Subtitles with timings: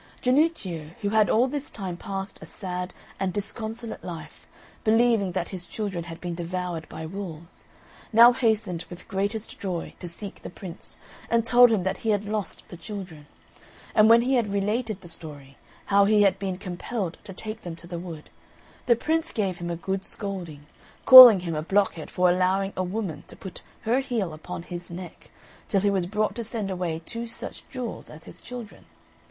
[0.23, 4.47] Jannuccio, who had all this time passed a sad and disconsolate life,
[4.83, 7.65] believing that his children had been devoured by wolves,
[8.11, 10.97] now hastened with the greatest joy to seek the Prince,
[11.29, 13.27] and told him that he had lost the children.
[13.93, 17.75] And when he had related the story, how he had been compelled to take them
[17.75, 18.31] to the wood,
[18.87, 20.65] the Prince gave him a good scolding,
[21.05, 25.29] calling him a blockhead for allowing a woman to put her heel upon his neck
[25.69, 28.85] till he was brought to send away two such jewels as his children.